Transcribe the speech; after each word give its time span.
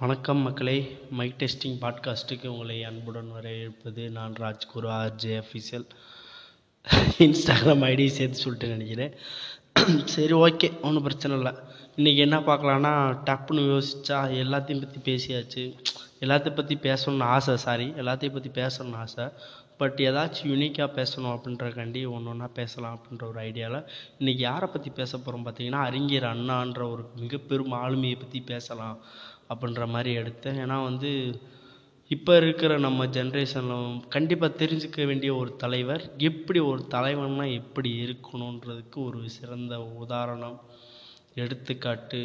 வணக்கம் 0.00 0.42
மக்களே. 0.46 0.74
Mic 1.18 1.38
testing 1.38 1.78
பாட்காஸ்ட்டுக்கு 1.80 2.46
உங்களை 2.46 2.76
அன்புடன் 2.88 3.30
வரவேற்பது 3.36 4.02
நான் 4.16 4.34
Rajguru 4.42 4.88
RJ 4.96 5.32
official 5.40 5.86
Instagram 7.24 7.82
ID 7.88 8.06
சேர்த்து 8.16 8.42
சொல்லிட்டு 8.42 8.68
நினைக்கிறேன். 8.74 9.14
சரி 10.14 10.34
ஓகே 10.44 10.68
ஒன்றும் 10.80 11.06
பிரச்சனை 11.06 11.36
இல்லை. 11.36 11.52
இன்றைக்கி 11.96 12.20
என்ன 12.26 12.38
பார்க்கலான்னா 12.48 12.92
டப்புன்னு 13.28 13.64
யோசித்தா 13.72 14.18
எல்லாத்தையும் 14.42 14.84
பற்றி 14.84 15.00
பேசியாச்சு. 15.08 15.64
எல்லாத்தையும் 16.24 16.58
பற்றி 16.60 16.76
பேசணும்னு 16.88 17.30
ஆசை 17.36 17.56
சாரி 17.66 17.88
எல்லாத்தையும் 18.02 18.36
பற்றி 18.36 18.52
பேசணும்னு 18.60 19.00
ஆசை. 19.04 19.26
பட் 19.80 19.98
ஏதாச்சும் 20.08 20.50
யூனிக்காக 20.52 20.88
பேசணும் 20.98 21.34
அப்படின்றக்காண்டி 21.34 22.00
ஒன்று 22.14 22.30
ஒன்றா 22.30 22.48
பேசலாம் 22.60 22.94
அப்படின்ற 22.96 23.24
ஒரு 23.32 23.40
ஐடியாவில் 23.40 23.84
இன்றைக்கி 24.20 24.44
யாரை 24.50 24.68
பற்றி 24.72 24.92
பேச 25.00 25.12
போகிறோம் 25.18 25.44
பார்த்தீங்கன்னா 25.46 25.82
அறிஞர் 25.88 26.28
அண்ணான்ற 26.30 26.82
ஒரு 26.94 27.04
மிகப்பெரும் 27.24 27.76
ஆளுமையை 27.82 28.18
பற்றி 28.22 28.40
பேசலாம். 28.52 28.96
அப்படின்ற 29.50 29.84
மாதிரி 29.94 30.10
எடுத்தேன். 30.20 30.58
ஏன்னா 30.64 30.76
வந்து 30.88 31.10
இப்போ 32.10 32.32
இருக்கிற 32.36 32.72
நம்ம 32.78 33.06
ஜென்ரேஷனில் 33.16 33.88
கண்டிப்பாக 34.14 34.58
தெரிஞ்சுக்க 34.60 35.06
வேண்டிய 35.06 35.30
ஒரு 35.34 35.50
தலைவர் 35.62 36.04
எப்படி 36.28 36.60
ஒரு 36.70 36.82
தலைவன்னா 36.94 37.46
எப்படி 37.60 37.90
இருக்கணுன்றதுக்கு 38.04 38.98
ஒரு 39.08 39.20
சிறந்த 39.38 39.74
உதாரணம் 40.04 40.58
எடுத்துக்காட்டு 41.44 42.22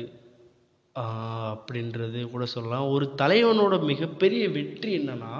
அப்படின்றது 1.51 2.20
கூட 2.34 2.45
சொல்லலாம். 2.55 2.88
ஒரு 2.95 3.05
தலைவனோட 3.21 3.76
மிகப்பெரிய 3.91 4.43
வெற்றி 4.57 4.91
என்னன்னா 4.99 5.34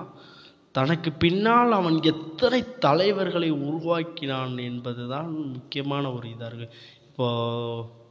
தனக்கு 0.78 1.10
பின்னால் 1.24 1.72
அவன் 1.72 1.98
எத்தனை 2.12 2.60
தலைவர்களை 2.86 3.50
உருவாக்கினான் 3.68 4.56
என்பது 4.70 5.04
தான் 5.08 5.30
முக்கியமான 5.56 6.12
ஒரு 6.14 6.28
இதாக 6.30 6.48
இருக்குது 6.50 6.74
இப்போது 7.08 8.02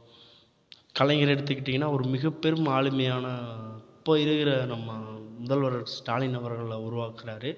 கலைஞர் 0.95 1.31
எடுத்துக்கிட்டிங்கன்னா 1.33 1.91
ஒரு 1.91 2.03
மிக 2.05 2.29
பெரும் 2.29 2.67
ஆளுமையான 2.67 3.27
இப்போ 3.97 4.19
இருக்கிற 4.19 4.65
நம்ம 4.65 4.97
முதல்வர் 5.39 5.77
ஸ்டாலின் 5.83 6.35
அவர்களை 6.35 6.77
உருவாக்குறாரு. 6.77 7.51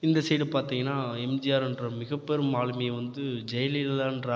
இந்த 0.00 0.18
சைடு 0.28 0.46
பார்த்தீங்கன்னா 0.54 0.96
எம்ஜிஆர்ன்ற 1.26 1.88
மிக 1.96 2.16
பெரும் 2.16 2.54
ஆளுமையை 2.54 2.94
வந்து 2.94 3.22
ஜெயலலிதான்ற 3.52 4.32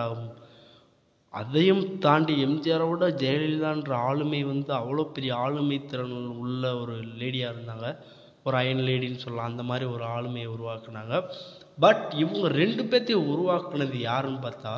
அதையும் 1.34 1.98
தாண்டி 1.98 2.34
எம்ஜிஆரோட 2.44 3.05
ஜெயலலிதான்ற 3.24 3.92
ஆளுமை 4.08 4.44
வந்து 4.44 4.72
அவ்வளோ 4.74 5.05
பெரிய 5.16 5.34
ஆளுமை 5.36 5.84
திறன் 5.84 6.16
உள்ள 6.44 6.78
ஒரு 6.78 6.94
லேடியாக 7.20 7.55
இருந்தாங்க. 7.55 7.88
ஒரு 8.44 8.56
அயன் 8.56 8.86
லேடின்னு 8.88 9.22
சொல்லலாம். 9.24 9.50
அந்த 9.52 9.62
மாதிரி 9.62 9.86
ஒரு 9.90 10.05
ஆளுமையை 10.16 10.50
உருவாக்குனாங்க. 10.56 11.14
பட் 11.78 12.05
இவங்க 12.16 12.48
ரெண்டு 12.62 12.84
பேர்த்தையும் 12.84 13.30
உருவாக்குனது 13.34 13.98
யாருன்னு 14.10 14.40
பார்த்தா 14.48 14.74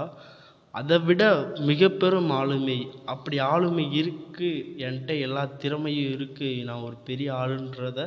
அதை 0.75 0.97
விட 1.09 1.23
மிக 1.69 1.89
பெரும் 2.03 2.31
ஆளுமை 2.39 2.77
அப்படி 3.13 3.37
ஆளுமை 3.53 3.85
இருக்குது 4.01 4.63
என்கிட்ட 4.85 5.15
எல்லா 5.27 5.43
திறமையும் 5.63 6.13
இருக்குது 6.17 6.65
நான் 6.69 6.87
ஒரு 6.89 6.97
பெரிய 7.09 7.29
ஆளுன்றத 7.41 8.07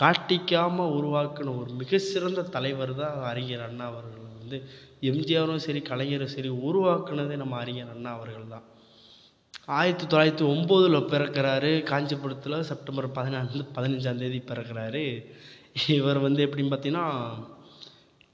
காட்டிக்காமல் 0.00 0.94
உருவாக்கின 0.98 1.54
ஒரு 1.60 1.70
மிக 1.80 1.98
சிறந்த 2.08 2.42
தலைவர் 2.56 2.92
தான் 2.94 3.16
அறிஞர் 3.30 3.64
அண்ணா 3.68 3.86
அவர்கள். 3.90 4.18
வந்து 4.40 4.58
எம்ஜிஆரும் 5.10 5.64
சரி 5.66 5.80
கலைஞரும் 5.90 6.34
சரி 6.34 6.50
உருவாக்குனதே 6.68 7.36
நம்ம 7.42 7.56
அறிஞர் 7.62 7.94
அண்ணா 7.94 8.10
அவர்கள் 8.18 8.52
தான். 8.54 8.66
ஆயிரத்தி 9.78 10.06
தொள்ளாயிரத்தி 10.06 10.46
ஒம்போதில் 10.52 11.08
பிறக்கிறாரு 11.12 11.70
காஞ்சிபுரத்தில் 11.90 12.66
செப்டம்பர் 12.70 13.08
பதினாலு 13.18 13.64
பதினஞ்சாந்தேதி 13.76 14.40
பிறக்கிறாரு. 14.50 15.04
இவர் 15.98 16.18
வந்து 16.18 16.40
எப்படின்னு 16.46 16.72
பார்த்தீங்கன்னா 16.72 17.06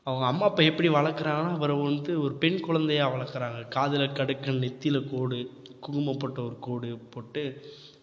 அவங்க 0.09 0.27
அம்மா 0.27 0.45
அப்பா 0.47 0.63
எப்படி 0.63 0.89
வளர்க்குறாங்கன்னா 0.89 1.55
அவரை 1.55 1.77
வந்து 1.77 2.13
ஒரு 2.21 2.35
பெண் 2.35 2.61
குழந்தையா 2.61 3.07
வளர்க்குறாங்க. 3.15 3.61
காதில் 3.69 4.15
கடுக்கன் 4.19 4.63
நெத்தியில் 4.65 5.01
கோடு 5.11 5.39
குங்குமம் 5.81 6.19
போட்ட 6.19 6.39
ஒரு 6.43 6.57
கோடு 6.59 6.91
போட்டு 7.11 7.43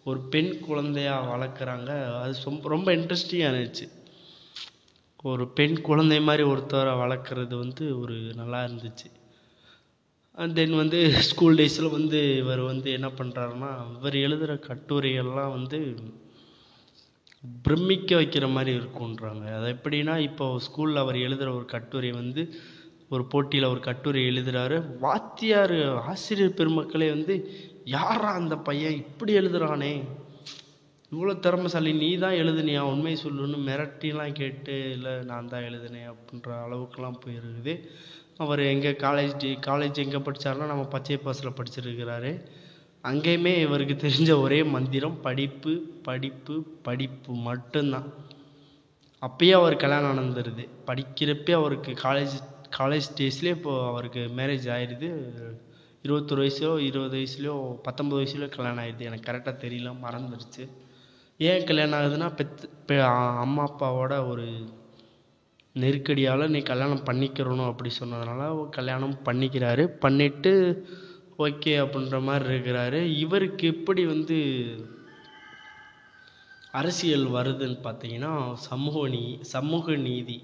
ஒரு 0.04 0.20
பெண் 0.20 0.52
குழந்தையா 0.60 1.14
வளர்க்குறாங்க. 1.32 1.90
அது 2.20 2.34
ரொம்ப 2.44 2.68
ரொம்ப 2.68 2.88
இன்ட்ரெஸ்டிங்காக 2.96 3.50
இருந்துச்சு. 3.52 3.86
ஒரு 5.22 5.44
பெண் 5.48 5.76
குழந்தை 5.80 6.18
மாதிரி 6.20 6.44
ஒருத்தரை 6.48 6.92
வளர்க்குறது 7.02 7.54
வந்து 7.58 7.84
ஒரு 8.00 8.16
நல்லா 8.34 8.60
இருந்துச்சு. 8.64 9.08
அண்ட் 10.38 10.54
தென் 10.54 10.76
வந்து 10.76 10.98
ஸ்கூல் 11.28 11.56
டேஸில் 11.56 11.90
வந்து 11.90 12.20
இவர் 12.36 12.60
வந்து 12.60 12.88
என்ன 12.92 13.08
பண்ணுறாருன்னா 13.18 13.70
இவர் 13.98 14.16
எழுதுகிற 14.16 14.54
கட்டுரைகள்லாம் 14.68 15.54
வந்து 15.58 15.80
பிரமிக்க 17.62 18.16
வைக்கிற 18.16 18.52
மாதிரி 18.52 18.72
இருக்குன்றாங்க 18.78 19.44
அது 19.58 19.68
எப்படின்னா 19.76 20.18
இப்போ 20.18 20.46
ஸ்கூலில் 20.66 21.02
அவர் 21.04 21.16
எழுதுகிற 21.16 21.54
ஒரு 21.54 21.64
கட்டுரை 21.64 22.10
வந்து 22.10 22.42
ஒரு 23.08 23.24
போட்டியில் 23.24 23.68
ஒரு 23.68 23.80
கட்டுரை 23.80 24.22
எழுதுகிறாரு 24.30 24.76
வாத்தியார் 24.98 25.76
ஆசிரியர் 25.94 26.56
பெருமக்களே 26.58 27.08
வந்து 27.08 27.34
யாரா 27.84 28.30
அந்த 28.32 28.56
பையன்? 28.56 28.96
இப்படி 28.96 29.32
எழுதுகிறானே 29.34 29.90
இவ்வளோ 31.12 31.34
திறமைசாலி 31.38 31.92
நீ 31.92 32.08
தான் 32.18 32.32
எழுதுனியா? 32.32 32.80
உண்மையை 32.80 33.22
சொல்லுன்னு 33.24 33.58
மிரட்டிலாம் 33.68 34.32
கேட்டு 34.32 34.90
இல்லை 34.90 35.12
நான் 35.22 35.48
தான் 35.48 35.62
எழுதுனேன் 35.62 36.08
அப்படின்ற 36.12 36.50
அளவுக்குலாம் 36.64 37.20
போயிருக்குது. 37.24 37.74
அவர் 38.36 38.62
எங்கே 38.72 38.90
காலேஜ் 38.90 39.44
காலேஜ் 39.68 40.02
எங்கே 40.04 40.20
படித்தாருன்னா 40.26 40.66
நம்ம 40.66 40.84
பச்சை 40.84 41.16
பாஸில் 41.16 41.56
படிச்சிருக்கிறாரு. 41.58 42.32
அங்கேயுமே 43.08 43.52
இவருக்கு 43.58 43.94
தெரிஞ்ச 44.02 44.40
ஒரே 44.40 44.58
மந்திரம் 44.74 45.20
படிப்பு 45.20 45.72
படிப்பு 46.02 46.54
படிப்பு 46.82 47.32
மட்டும்தான். 47.48 48.08
அப்பயே 49.22 49.52
அவர் 49.52 49.76
கல்யாணம் 49.76 50.18
நடந்துருது. 50.18 50.64
படிக்கிறப்பே 50.86 51.52
அவருக்கு 51.52 51.92
காலேஜ் 52.02 52.36
காலேஜ் 52.78 53.08
டேஸ்லேயே 53.18 53.54
இப்போ 53.58 53.86
அவருக்கு 53.86 54.22
மேரேஜ் 54.36 54.66
ஆயிடுது 54.76 55.08
இருபத்தொரு 56.02 56.40
வயசுலையோ 56.42 56.72
இருபது 56.78 57.14
வயசுலையோ 57.18 57.54
பத்தொம்பது 57.86 58.18
வயசுலையோ 58.18 58.48
கல்யாணம் 58.48 58.82
ஆயிடுது 58.84 59.06
எனக்கு 59.08 59.28
கரெக்டாக 59.30 59.54
தெரியல 59.64 59.92
மறந்துடுச்சு 60.02 60.64
ஏன் 61.40 61.64
கல்யாணம் 61.64 61.98
ஆகுதுன்னா 61.98 62.28
பெத் 62.34 63.00
அம்மா 63.40 63.64
அப்பாவோட 63.70 64.28
ஒரு 64.28 64.46
நெருக்கடியால் 65.76 66.48
நீ 66.48 66.60
கல்யாணம் 66.60 67.04
பண்ணிக்கிறணும் 67.04 67.66
அப்படி 67.66 67.90
சொன்னதுனால 68.00 68.40
அவர் 68.52 68.68
கல்யாணம் 68.68 69.16
பண்ணிக்கிறாரு. 69.24 69.84
பண்ணிட்டு 70.04 70.52
ஓகே 71.44 71.72
அப்படின்ற 71.82 72.18
மாதிரி 72.26 72.46
இருக்கிறாரு. 72.52 73.00
இவருக்கு 73.24 73.64
எப்படி 73.72 74.02
வந்து 74.12 74.36
அரசியல் 76.80 77.26
வருதுன்னு 77.36 77.78
பார்த்தீங்கன்னா 77.86 78.32
சமூக 78.68 79.02
நீ 79.14 79.22
சமூக 79.54 79.96
நீதி. 80.06 80.38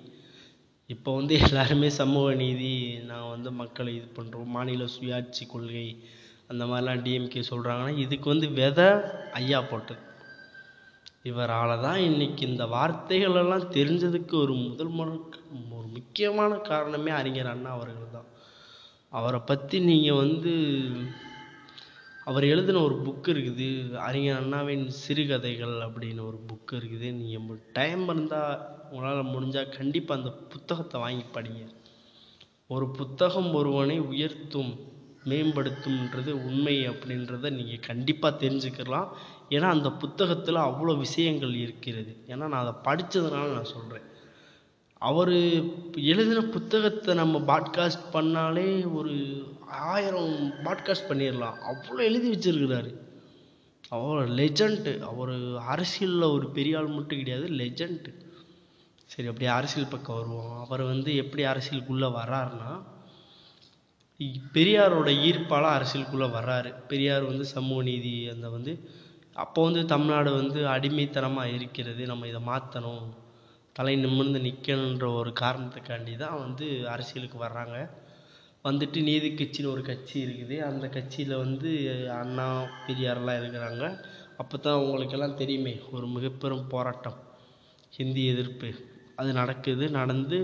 இப்போ 0.90 1.10
வந்து 1.18 1.34
எல்லாருமே 1.46 1.88
சமூக 2.00 2.28
நீதி 2.42 2.72
நான் 3.10 3.30
வந்து 3.34 3.50
மக்களை 3.60 3.92
இது 3.98 4.08
பண்ணுறோம் 4.18 4.54
மாநில 4.56 4.86
சுயாட்சி 4.94 5.44
கொள்கை 5.52 5.86
அந்த 6.50 6.62
மாதிரிலாம் 6.70 7.04
டிஎம்கே 7.06 7.42
சொல்கிறாங்கன்னா 7.50 7.94
இதுக்கு 8.04 8.28
வந்து 8.34 8.48
விதை 8.58 8.88
ஐயா 9.40 9.60
போட்டது 9.70 10.02
இவரால் 11.30 11.82
தான் 11.86 12.00
இன்னைக்கு 12.08 12.42
இந்த 12.50 12.64
வார்த்தைகள் 12.76 13.38
எல்லாம் 13.42 13.70
தெரிஞ்சதுக்கு 13.76 14.34
ஒரு 14.44 14.54
முதல் 14.66 14.92
முறை 14.98 15.12
ஒரு 15.78 15.88
முக்கியமான 15.96 16.52
காரணமே 16.70 17.12
அறிஞர் 17.20 17.52
அண்ணா 17.54 17.70
அவர்கள் 17.76 18.14
தான். 18.16 18.28
அவரை 19.18 19.40
பற்றி 19.50 19.76
நீங்கள் 19.80 20.20
வந்து 20.22 20.52
அவர் 22.28 22.44
எழுதின 22.44 22.80
ஒரு 22.80 22.96
புக் 23.06 23.28
இருக்குது 23.32 23.68
அறிஞர் 24.06 24.38
அண்ணாவின் 24.40 24.84
சிறுகதைகள் 25.02 25.74
அப்படின்னு 25.86 26.22
ஒரு 26.28 26.38
புக் 26.50 26.72
இருக்குது. 26.78 27.08
நீங்கள் 27.20 27.58
டைம் 27.72 28.04
இருந்தால் 28.08 28.60
உங்களால் 28.90 29.32
முடிஞ்சால் 29.34 29.74
கண்டிப்பாக 29.78 30.20
அந்த 30.20 30.32
புத்தகத்தை 30.52 31.00
வாங்கி 31.00 31.24
படிங்க. 31.34 31.64
ஒரு 32.74 32.86
புத்தகம் 33.00 33.50
ஒருவனை 33.54 33.96
உயர்த்தும் 34.12 34.72
மேம்படுத்தும்ன்றது 35.30 36.30
உண்மை 36.48 36.76
அப்படின்றத 36.88 37.50
நீங்கள் 37.58 37.86
கண்டிப்பாக 37.90 38.40
தெரிஞ்சுக்கலாம். 38.44 39.10
ஏன்னா 39.56 39.68
அந்த 39.76 39.90
புத்தகத்தில் 40.04 40.66
அவ்வளோ 40.68 40.94
விஷயங்கள் 40.96 41.54
இருக்கிறது. 41.64 42.14
ஏன்னா 42.26 42.46
நான் 42.52 42.62
அதை 42.64 42.74
படித்ததுனால 42.88 43.52
நான் 43.56 43.74
சொல்கிறேன் 43.76 44.06
அவர் 45.08 45.30
எழுதின 46.10 46.40
புத்தகத்தை 46.40 47.14
நம்ம 47.14 47.38
பாட்காஸ்ட் 47.38 48.04
பண்ணாலே 48.12 48.66
ஒரு 48.94 49.14
ஆயிரம் 49.92 50.34
பாட்காஸ்ட் 50.64 51.08
பண்ணிடலாம். 51.08 51.56
அவ்வளோ 51.70 52.02
எழுதி 52.08 52.28
வச்சிருக்கிறாரு. 52.32 52.90
அவர் 53.88 54.28
லெஜண்ட்டு 54.28 54.92
அவர் 55.00 55.32
அரசியலில் 55.66 56.32
ஒரு 56.36 56.46
பெரிய 56.50 56.78
ஆள் 56.78 56.86
மட்டும் 56.86 57.18
கிடையாது 57.18 57.48
லெஜண்ட்டு 57.48 58.12
சரி 59.04 59.28
அப்படியே 59.28 59.50
அரசியல் 59.50 59.88
பக்கம் 59.88 60.16
வருவோம். 60.16 60.52
அவர் 60.64 60.82
வந்து 60.82 61.16
எப்படி 61.16 61.44
அரசியலுக்குள்ளே 61.44 62.10
வர்றாருன்னா 62.20 62.72
பெரியாரோட 64.54 65.10
ஈர்ப்பால் 65.28 65.70
அரசியலுக்குள்ளே 65.76 66.28
வர்றாரு. 66.38 66.70
பெரியார் 66.88 67.22
வந்து 67.22 67.44
சமூக 67.44 67.82
நீதி 67.82 68.14
அந்த 68.28 68.48
வந்து 68.48 68.74
அப்போ 69.34 69.60
வந்து 69.64 69.82
தமிழ்நாடு 69.84 70.30
வந்து 70.34 70.60
அடிமைத்தனமாக 70.68 71.54
இருக்கிறது. 71.58 72.06
நம்ம 72.06 72.26
இதை 72.26 72.40
மாற்றணும் 72.46 73.02
தலை 73.76 73.96
நிமிர்ந்து 73.96 74.38
நிற்கணுன்ற 74.38 75.06
ஒரு 75.14 75.32
காரணத்துக்காண்டி 75.40 76.16
தான் 76.16 76.38
வந்து 76.38 76.66
அரசியலுக்கு 76.88 77.38
வர்றாங்க. 77.38 77.76
வந்துட்டு 78.64 79.02
நீதி 79.02 79.28
கட்சின்னு 79.30 79.72
ஒரு 79.72 79.82
கட்சி 79.82 80.16
இருக்குது. 80.26 80.58
அந்த 80.60 80.88
கட்சியில் 80.88 81.36
வந்து 81.36 81.70
அண்ணா 82.12 82.46
பெரியாரெல்லாம் 82.86 83.40
இருக்கிறாங்க. 83.42 83.84
அப்போ 84.36 84.56
தான் 84.58 84.78
அவங்களுக்கெல்லாம் 84.78 85.34
தெரியுமே 85.34 85.80
ஒரு 85.90 86.06
மிகப்பெரும் 86.06 86.68
போராட்டம். 86.68 87.18
ஹிந்தி 87.90 88.26
எதிர்ப்பு. 88.26 88.70
அது 89.16 89.32
நடக்குது 89.32 89.90
நடந்து 89.90 90.38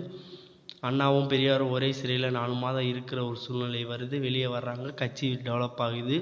அண்ணாவும் 0.81 1.29
பெரியாரும் 1.29 1.71
ஒரே 1.71 1.93
சிறையில் 1.93 2.31
நாலு 2.31 2.55
மாதம் 2.55 2.89
இருக்கிற 2.89 3.25
ஒரு 3.25 3.37
சூழ்நிலை 3.37 3.87
வருது. 3.87 4.21
வெளியே 4.21 4.47
வர்றாங்க 4.47 4.95
கட்சி 4.95 5.29
டெவலப் 5.47 5.81
ஆகுது. 5.87 6.19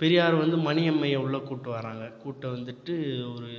பெரியார் 0.00 0.34
வந்து 0.34 0.56
மணியம்மையை 0.58 1.16
உள்ளே 1.16 1.38
கூட்டு 1.40 1.70
வராங்க. 1.70 2.04
கூப்பிட்டு 2.20 2.48
வந்துட்டு 2.56 2.94
ஒரு 3.34 3.50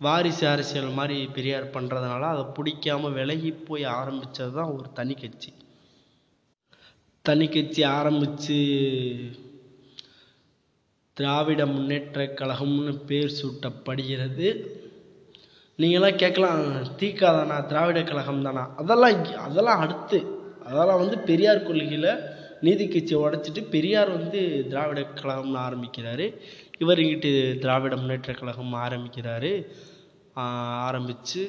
வாரிசு 0.00 0.44
அரசியல் 0.48 0.96
மாதிரி 0.98 1.16
பெரியார் 1.36 1.72
பண்ணுறதுனால 1.74 2.28
அதை 2.34 2.44
பிடிக்காம 2.56 3.10
விலகி 3.12 3.50
போய் 3.52 3.84
ஆரம்பித்தது 3.84 4.52
தான் 4.52 4.70
ஒரு 4.76 4.88
தனி 4.92 5.14
கட்சி. 5.14 5.50
தனி 7.24 7.46
கட்சி 7.48 7.82
ஆரம்பித்து 7.98 8.58
திராவிட 11.16 11.66
முன்னேற்ற 11.66 12.24
கழகம்னு 12.38 12.94
பேர் 13.06 13.36
சூட்டப்படுகிறது. 13.40 14.48
நீங்களாம் 15.78 16.20
கேட்கலாம் 16.22 16.62
தீக்கா 17.00 17.28
தானா 17.38 17.58
திராவிட 17.60 18.02
கழகம் 18.02 18.42
தானா 18.42 18.64
அதெல்லாம் 18.76 19.24
அதெல்லாம் 19.46 19.82
அடுத்து. 19.84 20.20
அதெல்லாம் 20.64 21.02
வந்து 21.02 21.18
பெரியார் 21.18 21.66
கொள்கையில் 21.68 22.12
நீதி 22.66 22.84
கட்சியை 22.88 23.18
உடச்சிட்டு 23.24 23.62
பெரியார் 23.74 24.10
வந்து 24.18 24.40
திராவிட 24.70 25.00
கழகம்னு 25.20 25.60
ஆரம்பிக்கிறாரு. 25.66 26.26
இவர் 26.82 27.02
இங்கிட்டு 27.04 27.30
திராவிட 27.64 27.94
முன்னேற்ற 27.96 28.32
கழகம் 28.32 28.74
ஆரம்பிக்கிறாரு. 28.86 29.52
ஆரம்பித்து 30.88 31.42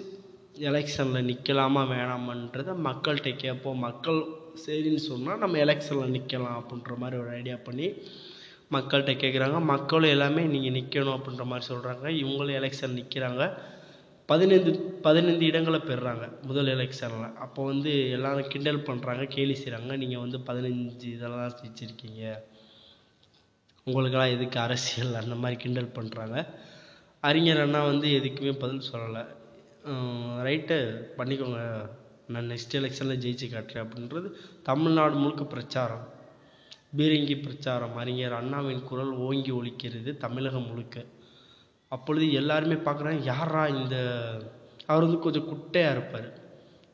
எலெக்ஷனில் 0.69 1.28
நிற்கலாமா 1.30 1.81
வேணாமான்றதை 1.92 2.74
மக்கள்கிட்ட 2.88 3.31
கேட்போம். 3.44 3.84
மக்கள் 3.88 4.19
சரின்னு 4.66 5.02
சொன்னால் 5.10 5.42
நம்ம 5.44 5.58
எலெக்ஷனில் 5.66 6.16
நிற்கலாம் 6.18 6.58
அப்படின்ற 6.62 6.96
மாதிரி 7.02 7.18
ஒரு 7.24 7.31
ஐடியா 7.40 7.58
பண்ணி 7.68 7.88
மக்கள்கிட்ட 8.75 9.13
கேட்குறாங்க 9.22 9.60
மக்களும் 9.74 10.13
எல்லாமே 10.16 10.44
நீங்கள் 10.54 10.75
நிற்கணும் 10.78 11.16
அப்படின்ற 11.18 11.46
மாதிரி 11.52 11.66
சொல்கிறாங்க 11.72 12.06
இவங்களும் 12.22 12.58
எலெக்ஷன் 12.60 12.98
நிற்கிறாங்க 13.00 13.44
பதினைந்து 14.30 14.72
பதினைந்து 15.06 15.44
இடங்களை 15.46 15.80
பெறுறாங்க 15.80 16.26
முதல் 16.50 16.70
எலெக்ஷனில் 16.76 17.36
அப்போ 17.46 17.62
வந்து 17.66 17.92
எல்லாரும் 18.18 18.50
கிண்டல் 18.54 18.86
பண்ணுறாங்க 18.90 19.24
கேலி 19.36 19.56
செய்கிறாங்க 19.62 19.96
நீங்கள் 20.02 20.24
வந்து 20.26 20.40
பதினஞ்சு 20.50 21.08
இதெல்லாம் 21.18 21.56
ஜெயிச்சிருக்கீங்க 21.60 22.24
உங்களுக்கெல்லாம் 23.88 24.34
எதுக்கு 24.36 24.58
அரசியல்? 24.60 25.14
அந்த 25.22 25.36
மாதிரி 25.36 25.56
கிண்டல் 25.62 25.96
பண்ணுறாங்க 25.98 26.38
அறிஞர் 27.30 27.64
அண்ணா 27.64 27.80
வந்து 27.84 28.08
எதுக்குமே 28.20 28.54
பதில் 28.64 28.90
சொல்லலை. 28.92 29.24
ரைட்டு 30.48 30.78
பண்ணிக்கோங்க. 31.18 31.62
நான் 32.34 32.50
நெக்ஸ்ட் 32.52 32.78
எலெக்ஷனில் 32.80 33.22
ஜெயிச்சு 33.24 33.48
காட்டுறேன் 33.54 33.84
அப்படின்றது 33.86 34.28
தமிழ்நாடு 34.70 35.16
முழுக்க 35.16 35.44
பிரச்சாரம். 35.44 36.06
பீரங்கி 36.98 37.36
பிரச்சாரம். 37.42 37.96
அறிஞர் 38.02 38.38
அண்ணாவின் 38.40 38.84
குரல் 38.84 39.14
ஓங்கி 39.26 39.52
ஒலிக்கிறது 39.52 40.14
தமிழகம் 40.26 40.68
முழுக்க. 40.70 41.06
அப்பொழுது 41.92 42.26
எல்லாருமே 42.34 42.78
பார்க்குறாங்க 42.88 43.22
யாரா 43.34 43.64
இந்த 43.78 43.96
அவர் 44.90 45.06
வந்து 45.06 45.20
கொஞ்சம் 45.20 45.50
குட்டையாக 45.52 45.96
இருப்பார். 45.96 46.30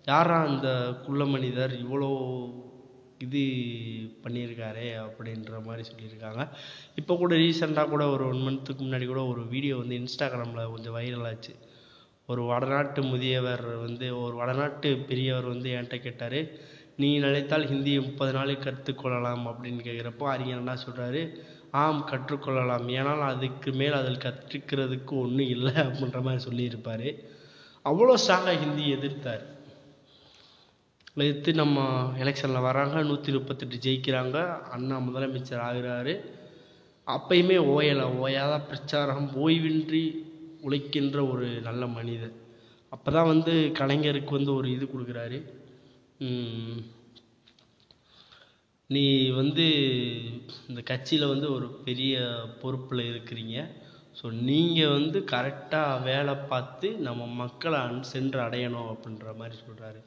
யாரா 0.06 0.38
அந்த 0.50 0.70
குள்ள 1.06 1.24
மனிதர்? 1.26 1.74
இவ்வளோ 1.84 2.10
இது 3.26 3.42
பண்ணியிருக்காரே 4.24 4.88
அப்படின்ற 5.06 5.60
மாதிரி 5.68 5.84
சொல்லியிருக்காங்க. 5.90 6.42
இப்போ 6.96 7.14
கூட 7.22 7.36
ரீசெண்டாக 7.36 7.92
கூட 7.94 8.04
ஒரு 8.16 8.24
ஒன் 8.28 8.44
மந்த்துக்கு 8.48 8.84
முன்னாடி 8.86 9.06
கூட 9.08 9.22
ஒரு 9.26 9.44
வீடியோ 9.54 9.76
வந்து 9.78 10.00
இன்ஸ்டாகிராமில் 10.02 10.72
கொஞ்சம் 10.74 10.98
வைரல் 10.98 11.28
ஆச்சு. 11.32 11.54
ஒரு 12.32 12.42
வடநாட்டு 12.52 13.02
முதியவர் 13.04 13.66
வந்து 13.86 14.08
ஒரு 14.24 14.36
வடநாட்டு 14.36 14.90
பெரியவர் 15.10 15.48
வந்து 15.54 15.70
என்கிட்ட 15.76 15.98
கேட்டார் 16.06 16.40
நீ 17.02 17.10
நினைத்தால் 17.20 17.70
ஹிந்தியை 17.72 18.00
முப்பது 18.06 18.32
நாளைக்கு 18.34 18.66
கற்றுக்கொள்ளலாம் 18.66 19.44
அப்படின்னு 19.50 19.82
கேட்குறப்போ 19.88 20.26
அறிஞர் 20.34 20.62
என்ன 20.64 20.76
சொல்கிறாரு 20.86 21.22
ஆம் 21.82 22.02
கற்றுக்கொள்ளலாம். 22.12 22.86
ஏனால் 23.00 23.24
அதுக்கு 23.32 23.70
மேல் 23.80 24.00
அதில் 24.00 24.24
கற்றுக்கிறதுக்கு 24.26 25.14
ஒன்றும் 25.24 25.52
இல்லை 25.56 25.74
அப்படின்ற 25.86 26.20
மாதிரி 26.28 26.42
சொல்லியிருப்பார். 26.48 27.10
அவ்வளோ 27.90 28.16
ஸ்ட்ராங்காக 28.24 28.62
ஹிந்தி 28.64 28.86
எதிர்த்தார். 28.98 29.44
எதிர்த்து 31.22 31.52
நம்ம 31.62 31.86
எலெக்ஷனில் 32.24 32.68
வராங்க 32.70 32.98
நூற்றி 33.10 33.32
முப்பத்தெட்டு 33.38 33.78
ஜெயிக்கிறாங்க. 33.86 34.38
அண்ணா 34.76 34.98
முதலமைச்சர் 35.08 35.66
ஆகிறாரு. 35.70 36.14
அப்பயுமே 37.08 37.58
ஓயலை 37.76 38.06
ஓயாத 38.24 38.54
பிரச்சாரம் 38.70 39.28
ஓய்வின்றி 39.44 40.04
உழைக்கின்ற 40.66 41.18
ஒரு 41.34 41.48
நல்ல 41.68 41.84
மனிதர். 41.98 42.36
அப்போ 42.94 43.10
தான் 43.16 43.32
வந்து 43.34 43.54
கலைஞருக்கு 43.80 44.34
வந்து 44.40 44.52
ஒரு 44.60 44.68
இது 44.76 44.86
கொடுக்குறாரு. 44.86 45.40
நீ 48.90 49.04
வந்து 49.40 49.64
இந்த 50.70 50.82
கட்சியில் 50.90 51.32
வந்து 51.32 51.48
ஒரு 51.56 51.68
பெரிய 51.88 52.14
பொறுப்பில் 52.62 53.02
இருக்கிறீங்க. 53.12 53.56
ஸோ 54.20 54.26
நீங்கள் 54.50 54.94
வந்து 54.98 55.18
கரெக்டாக 55.32 56.04
வேலை 56.10 56.34
பார்த்து 56.52 56.88
நம்ம 57.08 57.26
மக்களை 57.42 57.80
சென்று 58.12 58.40
அடையணும் 58.46 58.92
அப்படின்ற 58.94 59.34
மாதிரி 59.40 59.58
சொல்கிறாரு 59.66 60.00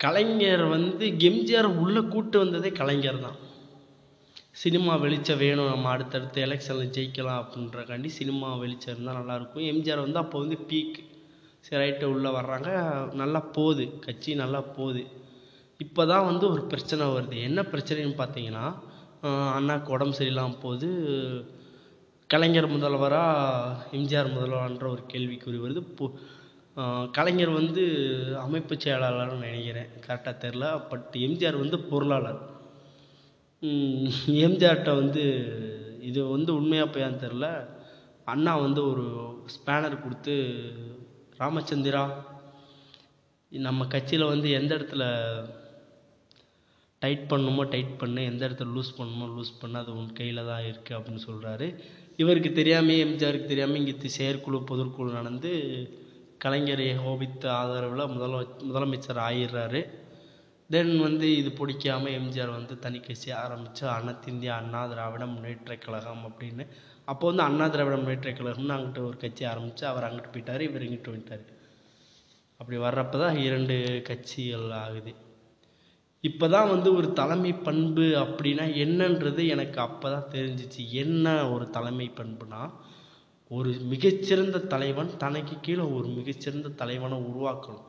கலைஞர் 0.00 0.64
வந்து 0.76 1.06
எம்ஜிஆர் 1.30 1.68
உள்ளே 1.82 2.02
கூட்டு 2.14 2.36
வந்ததே 2.42 2.70
கலைஞர் 2.80 3.24
தான். 3.26 3.38
சினிமா 4.62 4.94
வெளிச்சம் 5.04 5.42
வேணும் 5.44 5.72
நம்ம 5.72 5.88
அடுத்தடுத்து 5.94 6.38
எலெக்ஷனில் 6.46 6.94
ஜெயிக்கலாம் 6.96 7.40
அப்படின்றக்காண்டி 7.42 8.08
சினிமா 8.18 8.48
வெளிச்சம் 8.62 8.92
இருந்தால் 8.94 9.18
நல்லாயிருக்கும் 9.20 9.68
எம்ஜிஆர் 9.72 10.04
வந்து 10.06 10.22
அப்போ 10.24 10.38
வந்து 10.44 10.58
பீக் 10.70 10.98
சரி 11.64 11.80
ரைட்டு 11.82 12.06
உள்ளே 12.14 12.30
வர்றாங்க. 12.38 12.68
நல்லா 13.22 13.40
போகுது. 13.56 13.84
கட்சி 14.06 14.30
நல்லா 14.42 14.60
போகுது. 14.76 15.02
இப்போ 15.80 16.02
தான் 16.12 16.28
வந்து 16.30 16.44
ஒரு 16.54 16.62
பிரச்சனை 16.72 17.04
வருது. 17.14 17.36
என்ன 17.48 17.60
பிரச்சனைன்னு 17.72 18.16
பார்த்தீங்கன்னா 18.20 18.64
அண்ணாக்கு 19.56 19.94
உடம்பு 19.96 20.18
சரியில்லாமல் 20.18 20.62
போகுது. 20.64 20.88
கலைஞர் 22.30 22.74
முதல்வரா 22.74 23.24
எம்ஜிஆர் 23.96 24.34
முதல்வரான்ற 24.36 24.86
ஒரு 24.94 25.02
கேள்விக்குறி 25.12 25.58
வருது. 25.64 25.82
பு 25.98 26.06
கலைஞர் 27.16 27.52
வந்து 27.60 27.82
அமைப்பு 28.44 28.74
செயலாளர்னு 28.84 29.44
நினைக்கிறேன். 29.48 29.90
கரெக்டாக 30.04 30.36
தெரில 30.44 30.66
பட் 30.90 31.16
எம்ஜிஆர் 31.26 31.62
வந்து 31.64 31.78
பொருளாளர். 31.90 32.40
எம்ஜிஆர்கிட்ட 34.46 34.92
வந்து 35.02 35.24
இது 36.10 36.20
வந்து 36.36 36.50
உண்மையாக 36.60 36.92
போயான்னு 36.94 37.22
தெரில 37.24 37.48
அண்ணா 38.32 38.52
வந்து 38.66 38.80
ஒரு 38.92 39.04
ஸ்பேனர் 39.54 40.02
கொடுத்து 40.04 40.34
ராமச்சந்திரா 41.40 42.04
நம்ம 43.52 43.84
கட்சியில் 43.94 44.32
வந்து 44.32 44.48
எந்த 44.58 44.72
இடத்துல 44.78 45.04
டைட் 47.02 47.24
பண்ணணுமோ 47.32 47.62
டைட் 47.68 47.98
பண்ணு 47.98 48.22
எந்த 48.24 48.42
இடத்துல 48.48 48.72
லூஸ் 48.76 48.96
பண்ணணுமோ 48.98 49.26
லூஸ் 49.36 49.58
பண்ணு 49.60 49.78
அது 49.78 49.96
உன் 49.96 50.12
கையில் 50.12 50.48
தான் 50.50 50.64
இருக்குது 50.64 50.96
அப்படின்னு 50.98 51.22
சொல்கிறாரு 51.28 51.66
இவருக்கு 52.18 52.52
தெரியாமல் 52.52 53.02
எம்ஜிஆருக்கு 53.04 53.52
தெரியாமல் 53.52 53.80
இங்கே 53.82 54.08
செயற்குழு 54.18 54.58
பொதுக்குழு 54.70 55.10
நடந்து 55.12 55.50
கலைஞர் 56.44 56.80
ஏகோபித்த 56.80 57.44
ஆதரவில் 57.52 58.12
முதல 58.12 58.38
முதலமைச்சர் 58.68 59.20
ஆயிடுறாரு. 59.26 59.80
தென் 60.70 60.94
வந்து 60.98 61.26
இது 61.36 61.50
பிடிக்காம 61.50 62.10
எம்ஜிஆர் 62.20 62.56
வந்து 62.58 62.78
தனி 62.78 62.98
கட்சி 63.00 63.30
ஆரம்பித்து 63.42 63.84
அனைத்து 63.88 64.50
அண்ணா 64.58 64.80
திராவிட 64.86 65.24
முன்னேற்றக் 65.26 65.84
கழகம் 65.86 66.24
அப்படின்னு. 66.28 66.64
அப்போ 67.04 67.24
வந்து 67.26 67.42
அண்ணா 67.42 67.66
திராவிட 67.68 67.96
முன்னேற்றக் 67.96 68.38
கழகம்னு 68.40 68.76
அங்கிட்ட 68.76 69.00
ஒரு 69.08 69.16
கட்சி 69.16 69.44
ஆரம்பித்து 69.44 69.86
அவர் 69.86 70.06
அங்கிட்டு 70.08 70.32
போயிட்டார் 70.34 70.60
இவர் 70.60 70.86
இங்கிட்டு 70.88 71.12
வந்துட்டார். 71.12 71.44
அப்படி 72.60 72.76
வர்றப்ப 72.78 73.18
தான் 73.24 73.38
இரண்டு 73.46 73.76
கட்சிகள் 74.08 74.68
ஆகுது. 74.84 75.12
இப்போ 76.28 76.46
தான் 76.54 76.68
வந்து 76.72 76.88
ஒரு 76.98 77.08
தலைமை 77.20 77.52
பண்பு 77.66 78.04
அப்படின்னா 78.24 78.64
என்னன்றது 78.82 79.42
எனக்கு 79.54 79.78
அப்போ 79.86 80.06
தான் 80.14 80.28
தெரிஞ்சிச்சு. 80.34 80.82
என்ன 81.02 81.26
ஒரு 81.54 81.64
தலைமை 81.76 82.06
பண்புனா 82.18 82.60
ஒரு 83.56 83.70
மிகச்சிறந்த 83.92 84.58
தலைவன் 84.74 85.10
தனக்கு 85.24 85.54
கீழே 85.66 85.84
ஒரு 85.96 86.08
மிகச்சிறந்த 86.18 86.74
தலைவனை 86.82 87.18
உருவாக்கணும். 87.30 87.88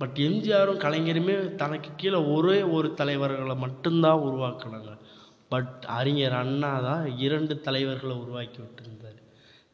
பட் 0.00 0.18
எம்ஜிஆரும் 0.26 0.82
கலைஞருமே 0.84 1.34
தனக்கு 1.62 1.90
கீழே 2.00 2.18
ஒரே 2.34 2.58
ஒரு 2.76 2.88
தலைவர்களை 3.00 3.56
மட்டும்தான் 3.64 4.24
உருவாக்குனாங்க. 4.28 4.92
பட் 5.52 5.76
அறிஞர் 5.98 6.36
அண்ணா 6.42 6.72
தான் 6.88 7.04
இரண்டு 7.26 7.54
தலைவர்களை 7.66 8.16
உருவாக்கி 8.24 8.58
விட்டுருந்தார். 8.62 9.20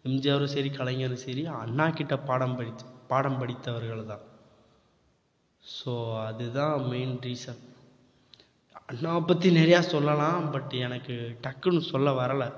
எம்ஜிஆரும் 0.09 0.55
சரி 0.57 0.71
கலைஞரும் 0.79 1.25
சரி 1.27 1.45
அண்ணா 1.65 1.89
கிட்ட 1.99 2.17
பாடம் 2.31 2.57
படித்து 2.61 2.87
பாடம் 3.13 3.39
படித்தவர்கள் 3.43 4.11
தான். 4.13 4.25
ஸோ 5.73 6.25
அதுதான் 6.25 6.89
மெயின் 6.89 7.19
ரீசன் 7.19 7.63
அண்ணாவை 8.93 9.27
பற்றி 9.27 9.57
நிறையா 9.57 9.79
சொல்லலாம் 9.79 10.51
பட் 10.51 10.73
எனக்கு 10.73 11.37
டக்குன்னு 11.43 11.81
சொல்ல 11.81 12.27
வரலை. 12.27 12.53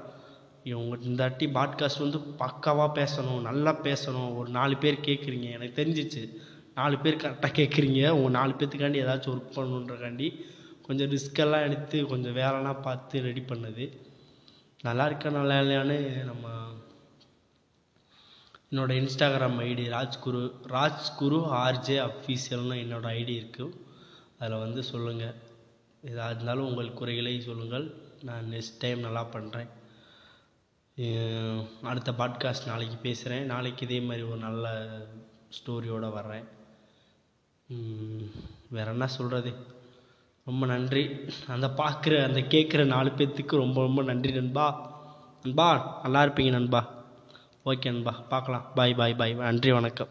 இவங்க 0.65 0.97
இந்தாட்டி 0.97 1.47
பாட்காஸ்ட் 1.47 1.99
வந்து 1.99 2.19
பக்காவாக 2.19 2.91
பேசணும் 2.95 3.41
நல்லா 3.41 3.73
பேசணும். 3.83 4.37
ஒரு 4.37 4.51
நாலு 4.51 4.77
பேர் 4.77 4.95
கேட்குறீங்க 4.95 5.51
எனக்கு 5.53 5.85
தெரிஞ்சிச்சு. 5.85 6.23
நாலு 6.75 6.99
பேர் 6.99 7.17
கரெக்டாக 7.17 7.53
கேட்குறீங்க 7.53 8.09
உங்கள் 8.09 8.31
நாலு 8.31 8.53
பேர்த்துக்காண்டி 8.53 9.03
ஏதாச்சும் 9.05 9.35
ஒர்க் 9.35 9.57
பண்ணணுன்றக்காண்டி 9.57 10.29
கொஞ்சம் 10.83 11.11
ரிஸ்கெல்லாம் 11.11 11.63
எடுத்து 11.63 12.07
கொஞ்சம் 12.07 12.37
வேலைலாம் 12.37 12.83
பார்த்து 12.83 13.21
ரெடி 13.21 13.41
பண்ணது. 13.41 13.97
நல்லா 14.83 15.07
இருக்கா 15.07 15.31
நல்லா 15.31 15.61
இல்லையான்னு 15.61 16.25
நம்ம 16.25 16.49
என்னோட 18.77 18.95
Instagram 19.01 19.59
ID 19.67 19.85
Rajguru 19.93 20.41
Rajguru 20.73 21.37
RJ 21.59 21.95
அஃபீஷியல்னு 22.07 22.75
என்னோடய 22.81 23.13
ஐடி 23.19 23.35
இருக்குது 23.43 23.77
அதில் 24.39 24.63
வந்து 24.63 24.83
சொல்லுங்கள் 24.89 25.37
எதாக 26.11 26.33
இருந்தாலும் 26.35 26.67
உங்கள் 26.69 26.91
குறைகளை 26.99 27.33
சொல்லுங்கள். 27.47 27.87
நான் 28.23 28.51
நெக்ஸ்ட் 28.51 28.81
டைம் 28.83 28.99
நல்லா 28.99 29.23
பண்ணுறேன் 29.35 29.71
அடுத்த 31.91 32.13
பாட்காஸ்ட் 32.19 32.69
நாளைக்கு 32.71 32.97
பேசுகிறேன் 32.97 33.47
நாளைக்கு 33.53 33.87
இதே 33.87 34.01
மாதிரி 34.09 34.27
ஒரு 34.33 34.41
நல்ல 34.47 34.75
ஸ்டோரியோடு 35.59 36.11
வர்றேன். 36.19 36.47
வேற 38.77 38.87
என்ன 38.97 39.09
சொல்கிறது 39.17 39.53
ரொம்ப 40.45 40.67
நன்றி. 40.75 41.05
அந்த 41.57 41.71
பார்க்குற 41.81 42.19
அந்த 42.29 42.43
கேட்குற 42.57 42.85
நாலு 42.85 43.13
பேர்த்துக்கு 43.21 43.63
ரொம்ப 43.65 43.81
ரொம்ப 43.81 44.03
நன்றி 44.03 44.35
நண்பா. 44.41 44.69
நண்பா 45.43 45.71
நல்லா 46.03 46.23
இருப்பீங்க 46.25 46.55
நண்பா. 46.59 46.83
ஓகே 47.67 47.85
நண்பா 47.85 48.13
பார்க்கலாம். 48.29 48.67
பாய் 48.75 48.95
பாய் 48.95 49.15
பாய். 49.15 49.33
நன்றி 49.35 49.73
வணக்கம். 49.73 50.09